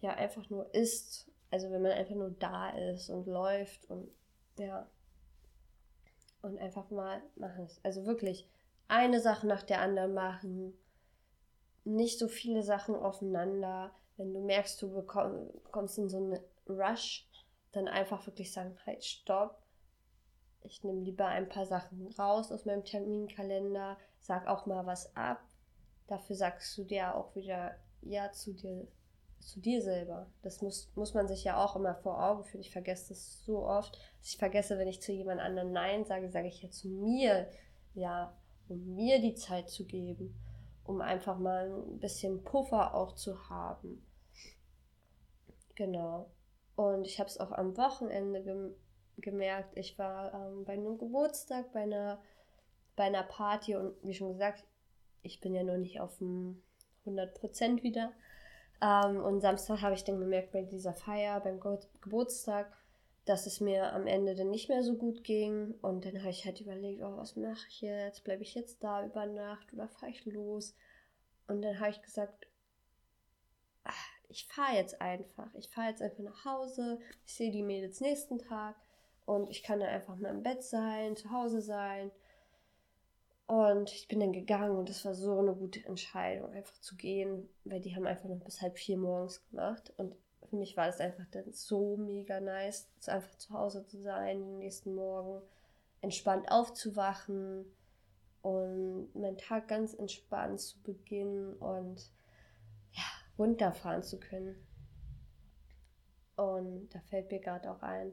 ja 0.00 0.10
einfach 0.14 0.50
nur 0.50 0.74
isst. 0.74 1.30
Also 1.50 1.70
wenn 1.70 1.82
man 1.82 1.92
einfach 1.92 2.16
nur 2.16 2.30
da 2.30 2.70
ist 2.70 3.10
und 3.10 3.26
läuft 3.26 3.88
und 3.88 4.08
ja. 4.58 4.88
Und 6.42 6.58
einfach 6.58 6.90
mal 6.90 7.22
machen. 7.36 7.68
Also 7.82 8.06
wirklich 8.06 8.48
eine 8.88 9.20
Sache 9.20 9.46
nach 9.46 9.62
der 9.62 9.80
anderen 9.80 10.14
machen. 10.14 10.76
Nicht 11.86 12.18
so 12.18 12.28
viele 12.28 12.62
Sachen 12.62 12.94
aufeinander. 12.94 13.92
Wenn 14.16 14.32
du 14.34 14.40
merkst, 14.40 14.80
du 14.82 15.02
kommst 15.02 15.98
in 15.98 16.08
so 16.08 16.18
einen 16.18 16.38
Rush, 16.68 17.26
dann 17.72 17.88
einfach 17.88 18.26
wirklich 18.26 18.52
sagen, 18.52 18.76
halt, 18.86 19.04
stopp 19.04 19.58
ich 20.66 20.84
nehme 20.84 21.00
lieber 21.00 21.26
ein 21.26 21.48
paar 21.48 21.66
Sachen 21.66 22.08
raus 22.18 22.52
aus 22.52 22.64
meinem 22.64 22.84
Terminkalender, 22.84 23.96
sag 24.20 24.46
auch 24.46 24.66
mal 24.66 24.86
was 24.86 25.14
ab. 25.16 25.40
Dafür 26.08 26.36
sagst 26.36 26.76
du 26.76 26.84
dir 26.84 27.14
auch 27.14 27.34
wieder 27.34 27.74
ja 28.02 28.30
zu 28.32 28.52
dir, 28.52 28.86
zu 29.40 29.60
dir 29.60 29.82
selber. 29.82 30.26
Das 30.42 30.62
muss, 30.62 30.90
muss 30.94 31.14
man 31.14 31.28
sich 31.28 31.44
ja 31.44 31.62
auch 31.64 31.76
immer 31.76 31.94
vor 31.94 32.22
Augen 32.22 32.44
führen. 32.44 32.60
Ich 32.60 32.70
vergesse 32.70 33.10
das 33.10 33.44
so 33.44 33.66
oft, 33.66 33.98
ich 34.22 34.36
vergesse, 34.36 34.78
wenn 34.78 34.88
ich 34.88 35.02
zu 35.02 35.12
jemand 35.12 35.40
anderem 35.40 35.72
Nein 35.72 36.04
sage, 36.04 36.28
sage 36.30 36.48
ich 36.48 36.62
ja 36.62 36.70
zu 36.70 36.88
mir 36.88 37.48
ja, 37.94 38.36
um 38.68 38.94
mir 38.94 39.20
die 39.20 39.34
Zeit 39.34 39.70
zu 39.70 39.86
geben, 39.86 40.34
um 40.86 41.00
einfach 41.00 41.38
mal 41.38 41.70
ein 41.70 41.98
bisschen 41.98 42.42
Puffer 42.44 42.94
auch 42.94 43.14
zu 43.14 43.48
haben. 43.48 44.04
Genau. 45.74 46.30
Und 46.74 47.06
ich 47.06 47.18
habe 47.18 47.28
es 47.28 47.38
auch 47.38 47.52
am 47.52 47.76
Wochenende 47.76 48.74
gemerkt, 49.18 49.76
ich 49.76 49.98
war 49.98 50.34
ähm, 50.34 50.64
bei 50.64 50.74
einem 50.74 50.98
Geburtstag, 50.98 51.72
bei 51.72 51.82
einer, 51.82 52.20
bei 52.96 53.04
einer 53.04 53.22
Party 53.22 53.76
und 53.76 53.94
wie 54.02 54.14
schon 54.14 54.32
gesagt, 54.32 54.64
ich 55.22 55.40
bin 55.40 55.54
ja 55.54 55.62
noch 55.62 55.78
nicht 55.78 56.00
auf 56.00 56.18
dem 56.18 56.62
100% 57.06 57.82
wieder. 57.82 58.12
Ähm, 58.82 59.22
und 59.22 59.40
Samstag 59.40 59.80
habe 59.80 59.94
ich 59.94 60.04
dann 60.04 60.20
gemerkt 60.20 60.52
bei 60.52 60.62
dieser 60.62 60.94
Feier, 60.94 61.40
beim 61.40 61.60
Ge 61.60 61.78
Geburtstag, 62.02 62.76
dass 63.26 63.46
es 63.46 63.60
mir 63.60 63.92
am 63.92 64.06
Ende 64.06 64.34
dann 64.34 64.50
nicht 64.50 64.68
mehr 64.68 64.82
so 64.82 64.94
gut 64.94 65.24
ging. 65.24 65.74
Und 65.82 66.04
dann 66.06 66.20
habe 66.20 66.30
ich 66.30 66.44
halt 66.46 66.60
überlegt, 66.60 67.02
oh, 67.02 67.16
was 67.16 67.36
mache 67.36 67.66
ich 67.68 67.82
jetzt? 67.82 68.24
Bleibe 68.24 68.42
ich 68.42 68.54
jetzt 68.54 68.82
da 68.82 69.04
über 69.04 69.26
Nacht 69.26 69.72
oder 69.72 69.88
fahre 69.88 70.12
ich 70.12 70.24
los? 70.24 70.74
Und 71.48 71.60
dann 71.62 71.78
habe 71.78 71.90
ich 71.90 72.00
gesagt, 72.00 72.46
ach, 73.84 74.08
ich 74.28 74.46
fahre 74.46 74.76
jetzt 74.76 75.00
einfach. 75.00 75.52
Ich 75.54 75.68
fahre 75.68 75.90
jetzt 75.90 76.02
einfach 76.02 76.22
nach 76.22 76.44
Hause. 76.44 77.00
Ich 77.26 77.34
sehe 77.34 77.50
die 77.50 77.62
Mädels 77.62 78.00
nächsten 78.00 78.38
Tag. 78.38 78.76
Und 79.24 79.50
ich 79.50 79.64
kann 79.64 79.80
dann 79.80 79.88
einfach 79.88 80.16
mal 80.16 80.30
im 80.30 80.44
Bett 80.44 80.62
sein, 80.62 81.16
zu 81.16 81.30
Hause 81.32 81.60
sein. 81.60 82.12
Und 83.46 83.92
ich 83.92 84.06
bin 84.08 84.20
dann 84.20 84.32
gegangen 84.32 84.76
und 84.76 84.88
das 84.88 85.04
war 85.04 85.14
so 85.14 85.38
eine 85.38 85.54
gute 85.54 85.84
Entscheidung, 85.84 86.52
einfach 86.52 86.80
zu 86.80 86.96
gehen, 86.96 87.48
weil 87.64 87.80
die 87.80 87.94
haben 87.94 88.06
einfach 88.06 88.28
noch 88.28 88.40
bis 88.40 88.60
halb 88.60 88.76
vier 88.76 88.98
morgens 88.98 89.44
gemacht. 89.50 89.92
Und 89.96 90.16
für 90.46 90.56
mich 90.56 90.76
war 90.76 90.86
das 90.86 91.00
einfach 91.00 91.26
dann 91.30 91.52
so 91.52 91.96
mega 91.96 92.40
nice, 92.40 92.88
einfach 93.06 93.36
zu 93.36 93.52
Hause 93.52 93.84
zu 93.86 94.00
sein, 94.00 94.40
den 94.40 94.58
nächsten 94.58 94.94
Morgen 94.94 95.42
entspannt 96.00 96.50
aufzuwachen 96.50 97.64
und 98.42 99.14
meinen 99.14 99.38
Tag 99.38 99.68
ganz 99.68 99.94
entspannt 99.94 100.60
zu 100.60 100.80
beginnen 100.82 101.54
und 101.54 102.12
ja, 102.92 103.02
runterfahren 103.38 104.02
zu 104.02 104.20
können. 104.20 104.56
Und 106.36 106.90
da 106.94 107.00
fällt 107.00 107.30
mir 107.30 107.40
gerade 107.40 107.70
auch 107.70 107.82
ein, 107.82 108.12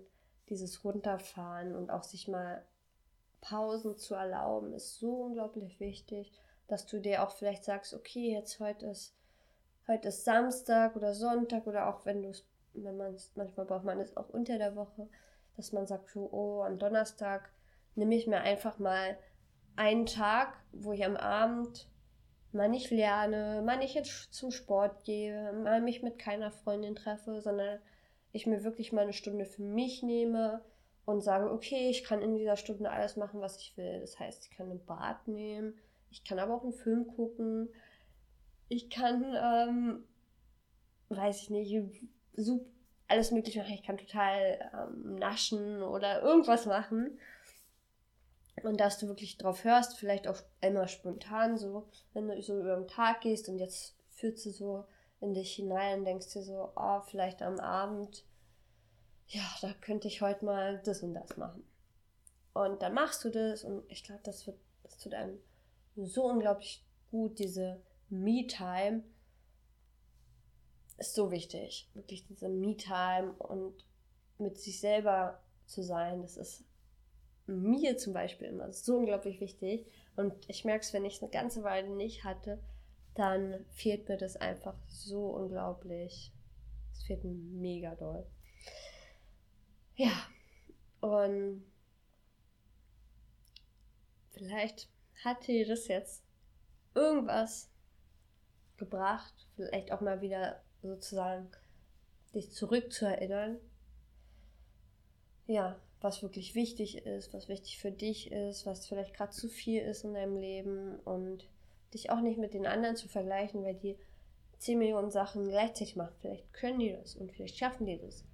dieses 0.50 0.84
Runterfahren 0.84 1.76
und 1.76 1.92
auch 1.92 2.04
sich 2.04 2.28
mal 2.28 2.66
Pausen 3.42 3.98
zu 3.98 4.16
erlauben, 4.16 4.74
ist 4.74 4.98
so 5.00 5.24
unglaublich 5.24 5.80
wichtig, 5.80 6.32
dass 6.68 6.86
du 6.86 7.00
dir 7.00 7.24
auch 7.24 7.32
vielleicht 7.32 7.66
sagst, 7.66 7.94
okay, 7.94 8.32
jetzt 8.32 8.60
heute 8.60 8.88
ist, 8.88 9.16
heute 9.88 10.10
ist 10.10 10.24
Samstag 10.24 10.96
oder 10.96 11.14
Sonntag 11.14 11.68
oder 11.68 11.88
auch 11.88 12.06
wenn 12.06 12.22
du 12.22 12.30
es, 12.30 12.46
wenn 12.74 12.98
man 12.98 13.14
es, 13.14 13.32
manchmal 13.36 13.66
braucht 13.66 13.84
man 13.84 14.00
es 14.00 14.16
auch 14.16 14.30
unter 14.30 14.58
der 14.58 14.76
Woche, 14.76 15.08
dass 15.56 15.72
man 15.72 15.88
sagt, 15.88 16.10
so, 16.10 16.30
oh, 16.32 16.64
am 16.64 16.80
Donnerstag 16.80 17.52
nehme 17.96 18.16
ich 18.16 18.28
mir 18.28 18.42
einfach 18.42 18.80
mal 18.80 19.18
einen 19.76 20.06
Tag, 20.06 20.56
wo 20.72 20.94
ich 20.94 21.06
am 21.06 21.16
Abend 21.16 21.88
mal 22.52 22.70
nicht 22.70 22.92
lerne, 22.92 23.62
mal 23.66 23.78
nicht 23.78 23.96
jetzt 23.96 24.34
zum 24.34 24.52
Sport 24.52 25.04
gehe, 25.04 25.54
mal 25.54 25.82
mich 25.82 26.04
mit 26.04 26.20
keiner 26.20 26.52
Freundin 26.52 26.96
treffe, 26.96 27.42
sondern 27.42 27.80
ich 28.32 28.48
mir 28.48 28.64
wirklich 28.64 28.92
mal 28.94 29.02
eine 29.02 29.14
Stunde 29.14 29.46
für 29.46 29.64
mich 29.64 30.04
nehme 30.04 30.62
und 31.06 31.22
sage, 31.22 31.52
okay, 31.52 31.90
ich 31.90 32.04
kann 32.04 32.22
in 32.22 32.36
dieser 32.36 32.56
Stunde 32.56 32.90
alles 32.90 33.18
machen, 33.18 33.42
was 33.42 33.58
ich 33.58 33.76
will. 33.78 34.00
Das 34.00 34.20
heißt, 34.20 34.46
ich 34.46 34.52
kann 34.52 34.72
ein 34.72 34.86
Bad 34.86 35.28
nehmen, 35.28 35.78
ich 36.12 36.24
kann 36.24 36.40
aber 36.40 36.56
auch 36.56 36.64
einen 36.64 36.74
Film 36.74 37.08
gucken, 37.08 37.70
ich 38.74 38.90
kann, 38.90 39.36
ähm, 39.36 40.04
weiß 41.10 41.44
ich 41.44 41.50
nicht, 41.50 42.10
super, 42.36 42.66
alles 43.08 43.32
mögliche 43.32 43.60
machen. 43.60 43.74
Ich 43.74 43.84
kann 43.84 43.98
total 43.98 44.72
ähm, 44.74 45.16
naschen 45.16 45.84
oder 45.84 46.22
irgendwas 46.22 46.66
machen. 46.66 47.20
Und 48.64 48.80
dass 48.80 48.98
du 48.98 49.08
wirklich 49.08 49.38
drauf 49.38 49.64
hörst, 49.64 49.98
vielleicht 49.98 50.28
auch 50.28 50.40
immer 50.62 50.88
spontan 50.88 51.58
so, 51.58 51.88
wenn 52.14 52.28
du 52.28 52.42
so 52.42 52.60
über 52.60 52.76
den 52.76 52.88
Tag 52.88 53.22
gehst 53.22 53.50
und 53.50 53.60
jetzt 53.60 53.96
fühlst 54.10 54.46
du 54.46 54.52
so 54.52 54.86
in 55.20 55.34
dich 55.34 55.54
hinein 55.54 56.00
und 56.00 56.06
denkst 56.06 56.32
dir 56.34 56.44
so, 56.44 56.72
oh, 56.76 57.02
vielleicht 57.02 57.42
am 57.42 57.60
Abend, 57.60 58.24
ja, 59.28 59.44
da 59.62 59.74
könnte 59.82 60.08
ich 60.08 60.22
heute 60.22 60.46
mal 60.46 60.82
das 60.84 61.04
und 61.04 61.14
das 61.14 61.38
machen. 61.38 61.64
Und 62.54 62.82
dann 62.82 62.94
machst 62.94 63.24
du 63.26 63.30
das 63.30 63.64
und 63.64 63.84
ich 63.90 64.04
glaube, 64.04 64.22
das 64.24 64.46
wird, 64.46 64.58
das 64.84 64.98
tut 64.98 65.14
einem 65.14 65.40
so 65.96 66.26
unglaublich 66.26 66.86
gut, 67.10 67.40
diese 67.40 67.82
Me-Time 68.14 69.04
ist 70.98 71.16
so 71.16 71.32
wichtig. 71.32 71.90
Wirklich 71.94 72.26
diese 72.28 72.50
Me-Time 72.50 73.34
und 73.34 73.86
mit 74.38 74.58
sich 74.58 74.80
selber 74.80 75.42
zu 75.66 75.82
sein, 75.82 76.22
das 76.22 76.38
ist 76.38 76.64
mir 77.46 77.98
zum 77.98 78.14
Beispiel 78.14 78.48
immer 78.48 78.72
so 78.72 78.98
unglaublich 78.98 79.40
wichtig. 79.42 79.86
Und 80.16 80.34
ich 80.48 80.64
merke 80.64 80.84
es, 80.84 80.94
wenn 80.94 81.06
ich 81.06 81.16
es 81.16 81.24
eine 81.24 81.32
ganze 81.32 81.64
Weile 81.64 81.90
nicht 81.90 82.24
hatte, 82.24 82.60
dann 83.16 83.66
fehlt 83.72 84.08
mir 84.08 84.18
das 84.18 84.38
einfach 84.38 84.76
so 84.88 85.28
unglaublich. 85.28 86.32
Es 86.92 87.04
fehlt 87.04 87.24
mir 87.24 87.34
mega 87.34 87.96
doll. 87.96 88.26
Ja, 89.96 90.12
und 91.02 91.64
vielleicht 94.32 94.90
hat 95.24 95.48
dir 95.48 95.68
das 95.68 95.88
jetzt 95.88 96.24
irgendwas 96.96 97.73
gebracht, 98.84 99.34
vielleicht 99.56 99.92
auch 99.92 100.02
mal 100.02 100.22
wieder 100.22 100.62
sozusagen 100.82 101.50
dich 102.34 102.52
zurückzuerinnern. 102.52 103.58
Ja, 105.48 105.80
was 106.02 106.22
wirklich 106.22 106.56
wichtig 106.56 107.06
ist, 107.06 107.34
was 107.34 107.48
wichtig 107.48 107.78
für 107.78 107.92
dich 107.92 108.32
ist, 108.32 108.66
was 108.66 108.88
vielleicht 108.88 109.14
gerade 109.14 109.32
zu 109.32 109.48
viel 109.48 109.82
ist 109.82 110.04
in 110.04 110.14
deinem 110.14 110.38
Leben 110.38 111.00
und 111.00 111.48
dich 111.94 112.10
auch 112.10 112.20
nicht 112.20 112.38
mit 112.38 112.54
den 112.54 112.66
anderen 112.66 112.96
zu 112.96 113.08
vergleichen, 113.08 113.64
weil 113.64 113.76
die 113.76 113.98
10 114.58 114.80
Millionen 114.80 115.12
Sachen 115.12 115.48
gleichzeitig 115.48 115.96
machen. 115.96 116.16
Vielleicht 116.20 116.52
können 116.54 116.80
die 116.80 116.92
das 116.92 117.16
und 117.16 117.32
vielleicht 117.32 117.58
schaffen 117.58 117.86
die 117.86 118.00
das. 118.00 118.26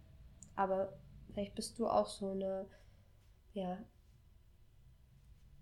Aber 0.56 0.98
vielleicht 1.32 1.56
bist 1.56 1.78
du 1.78 1.88
auch 1.88 2.08
so 2.08 2.32
eine, 2.32 2.68
ja, 3.54 3.78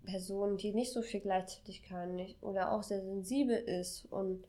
Person, 0.04 0.56
die 0.56 0.72
nicht 0.72 0.92
so 0.92 1.02
viel 1.02 1.20
gleichzeitig 1.20 1.82
kann 1.82 2.14
nicht, 2.14 2.42
oder 2.42 2.72
auch 2.72 2.82
sehr 2.82 3.02
sensibel 3.02 3.56
ist 3.56 4.06
und 4.06 4.46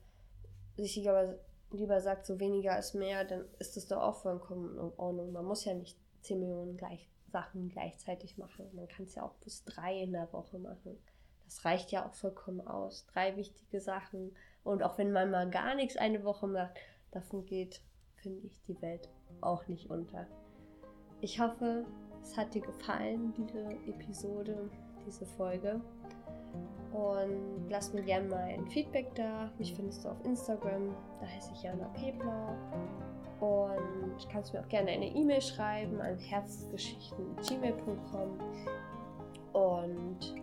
sich 0.88 1.10
aber 1.10 1.36
lieber 1.72 2.02
sagt, 2.02 2.26
so 2.26 2.40
weniger 2.40 2.78
ist 2.78 2.96
mehr, 2.96 3.26
dann 3.26 3.46
ist 3.60 3.78
das 3.78 3.88
doch 3.88 4.02
auch 4.02 4.16
vollkommen 4.16 4.72
in 4.74 4.92
Ordnung. 4.98 5.32
Man 5.32 5.46
muss 5.46 5.66
ja 5.66 5.74
nicht 5.74 5.98
10 6.22 6.40
Millionen 6.40 6.78
gleich, 6.78 7.10
Sachen 7.32 7.70
gleichzeitig 7.70 8.38
machen. 8.38 8.70
Man 8.74 8.88
kann 8.88 9.06
es 9.06 9.16
ja 9.16 9.24
auch 9.24 9.36
bis 9.44 9.64
drei 9.66 10.02
in 10.02 10.14
der 10.14 10.32
Woche 10.34 10.58
machen. 10.58 10.98
Das 11.46 11.66
reicht 11.66 11.92
ja 11.92 12.08
auch 12.08 12.14
vollkommen 12.14 12.62
aus. 12.62 13.06
Drei 13.08 13.36
wichtige 13.36 13.82
Sachen. 13.82 14.36
Und 14.64 14.84
auch 14.84 14.98
wenn 14.98 15.12
man 15.12 15.32
mal 15.32 15.50
gar 15.50 15.76
nichts 15.76 15.98
eine 15.98 16.24
Woche 16.24 16.48
macht, 16.48 16.78
davon 17.12 17.46
geht, 17.46 17.82
finde 18.16 18.46
ich, 18.46 18.62
die 18.68 18.80
Welt 18.82 19.10
auch 19.42 19.68
nicht 19.68 19.90
unter. 19.90 20.28
Ich 21.22 21.40
hoffe, 21.40 21.86
es 22.22 22.38
hat 22.38 22.54
dir 22.54 22.62
gefallen, 22.62 23.34
diese 23.36 23.70
Episode, 23.88 24.70
diese 25.06 25.26
Folge. 25.26 25.82
Und 26.92 27.70
lass 27.70 27.94
mir 27.94 28.02
gerne 28.02 28.28
mal 28.28 28.44
ein 28.44 28.68
Feedback 28.68 29.14
da. 29.16 29.50
Mich 29.58 29.74
findest 29.76 30.04
du 30.04 30.10
auf 30.10 30.18
Instagram, 30.26 30.94
da 31.20 31.28
heiße 31.28 31.54
ich 31.54 31.64
Jana 31.64 31.88
Pebler. 31.90 32.58
Und 33.40 34.28
kannst 34.32 34.54
mir 34.54 34.60
auch 34.60 34.68
gerne 34.68 34.92
eine 34.92 35.08
E-Mail 35.08 35.42
schreiben 35.42 36.02
an 36.02 36.18
herzgeschichten.gmail.com. 36.18 38.40
Und 39.54 40.36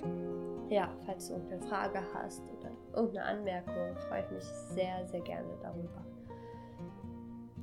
ja, 0.68 0.88
falls 1.04 1.28
du 1.28 1.34
irgendeine 1.34 1.62
Frage 1.62 2.00
hast 2.14 2.42
oder 2.58 2.70
irgendeine 2.94 3.26
Anmerkung, 3.26 3.94
freue 4.08 4.24
ich 4.24 4.30
mich 4.30 4.44
sehr, 4.44 5.06
sehr 5.06 5.20
gerne 5.20 5.54
darüber. 5.62 6.02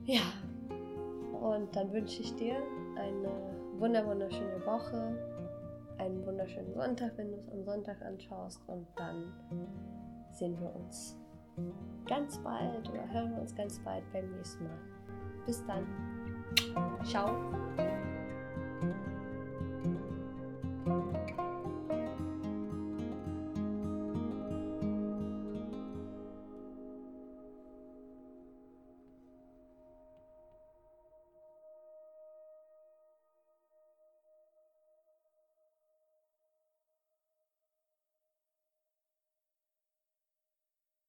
Ja, 0.06 0.22
und 1.42 1.76
dann 1.76 1.92
wünsche 1.92 2.22
ich 2.22 2.36
dir 2.36 2.62
eine 2.96 3.32
wunderschöne 3.80 4.64
Woche 4.66 5.18
einen 5.98 6.26
wunderschönen 6.26 6.74
Sonntag, 6.74 7.12
wenn 7.18 7.32
du 7.32 7.38
es 7.38 7.50
am 7.50 7.64
Sonntag 7.64 8.02
anschaust. 8.02 8.62
Und 8.68 8.88
dann 8.96 9.34
sehen 10.32 10.60
wir 10.60 10.74
uns 10.76 11.18
ganz 12.08 12.38
bald 12.40 12.90
oder 12.90 13.08
hören 13.12 13.32
wir 13.32 13.42
uns 13.42 13.56
ganz 13.56 13.80
bald 13.80 14.04
beim 14.12 14.30
nächsten 14.32 14.64
Mal. 14.64 14.80
Bis 15.46 15.64
dann. 15.66 15.86
Ciao. 17.04 17.30